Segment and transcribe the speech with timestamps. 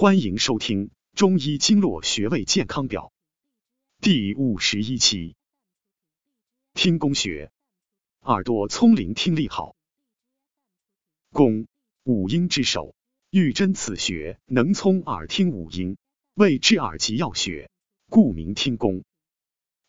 [0.00, 3.12] 欢迎收听《中医经络穴位健康表》
[4.00, 5.34] 第五十一期。
[6.72, 7.50] 听宫穴，
[8.20, 9.74] 耳朵聪灵听力好。
[11.32, 11.66] 宫，
[12.04, 12.94] 五阴之首，
[13.30, 15.96] 欲针此穴能聪耳听五阴，
[16.34, 17.68] 谓之耳疾要穴，
[18.08, 19.02] 故名听宫。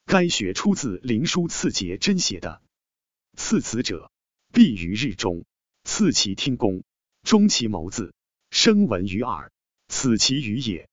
[0.05, 2.63] 该穴出自《灵枢·刺节真邪》的
[3.37, 4.11] “刺此者，
[4.51, 5.45] 必于日中，
[5.83, 6.83] 刺其听宫，
[7.21, 8.15] 中其眸子，
[8.49, 9.51] 声闻于耳。”
[9.89, 10.87] 此其余也。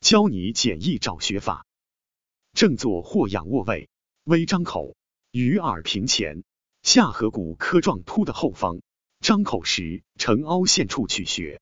[0.00, 1.64] 教你简易找穴法：
[2.52, 3.88] 正坐或仰卧位，
[4.24, 4.96] 微张口，
[5.30, 6.42] 于耳屏前，
[6.82, 8.80] 下颌骨科状突的后方。
[9.20, 10.02] 张口时。
[10.16, 11.60] 呈凹陷处取穴。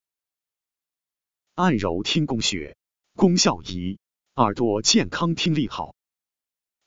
[1.54, 2.76] 按揉听宫穴，
[3.14, 3.98] 功效一：
[4.34, 5.94] 耳朵健康听力好。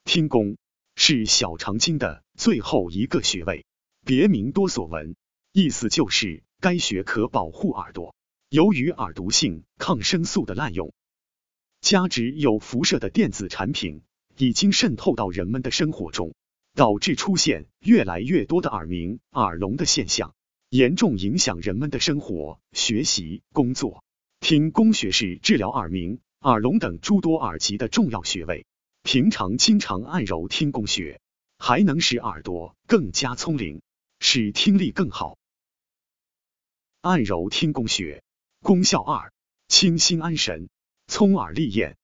[0.04, 0.58] 听宫。
[0.96, 2.24] 是小肠经的。
[2.38, 3.66] 最后一个穴位，
[4.06, 5.16] 别名多所闻，
[5.52, 8.16] 意思就是该穴可保护耳朵。
[8.50, 10.94] 由于耳毒性抗生素的滥用，
[11.82, 14.04] 加之有辐射的电子产品
[14.38, 16.36] 已经渗透到人们的生活中，
[16.76, 20.36] 导致出现越来越多的耳鸣、耳聋的现象，
[20.70, 24.04] 严重影响人们的生活、学习、工作。
[24.40, 28.68] 听宫穴是治疗耳鸣、耳聋等诸多耳疾的重要穴位，
[29.02, 31.20] 平常经常按揉听宫穴，
[31.58, 33.82] 还能使耳朵更加聪灵，
[34.20, 35.40] 使听力更好。
[37.02, 38.22] 按揉听宫穴。
[38.66, 39.32] 功效二：
[39.68, 40.70] 清心安神，
[41.06, 41.98] 聪耳利咽。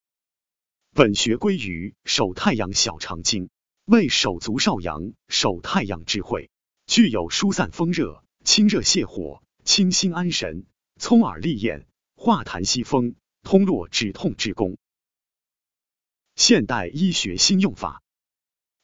[0.94, 3.50] 本穴归于手太阳小肠经，
[3.84, 6.50] 为手足少阳、手太阳之会，
[6.86, 10.64] 具有疏散风热、清热泻火、清心安神、
[11.00, 14.78] 聪耳利咽、化痰息风、通络止痛之功。
[16.36, 18.04] 现代医学新用法：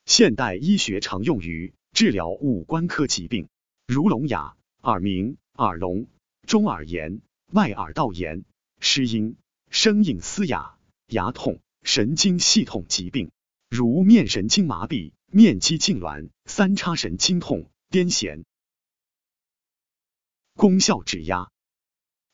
[0.04, 3.48] 现代医学常用于治疗五官科疾病，
[3.86, 6.08] 如聋哑、耳鸣、耳聋、
[6.44, 7.20] 中耳炎。
[7.52, 8.44] 外耳道炎、
[8.78, 9.38] 失音、
[9.70, 13.30] 声音嘶哑、牙痛、神经系统疾病，
[13.70, 18.44] 如面神经麻痹、面肌痉挛、三叉神经痛、癫痫。
[20.56, 21.50] 功效指压：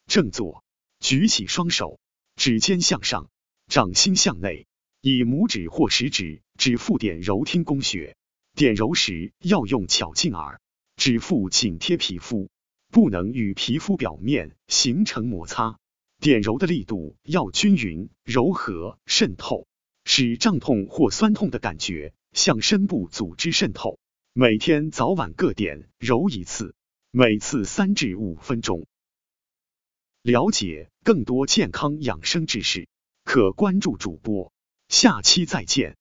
[0.07, 0.65] 正坐，
[0.99, 2.01] 举起双手，
[2.35, 3.31] 指尖向上，
[3.69, 4.67] 掌心向内，
[5.01, 8.17] 以拇指或食指指腹点揉听宫穴。
[8.57, 10.61] 点揉时要用巧劲耳，
[10.97, 12.51] 指腹紧贴皮肤。
[12.95, 15.81] 不能与皮肤表面形成摩擦，
[16.21, 19.67] 点揉的力度要均匀、柔和、渗透，
[20.05, 23.99] 使胀痛或酸痛的感觉向深部组织渗透。
[24.33, 26.77] 每天早晚各点揉一次，
[27.11, 28.87] 每次三至五分钟。
[30.23, 32.87] 了解更多健康养生知识，
[33.25, 34.53] 可关注主播。
[34.89, 35.97] 下期再见。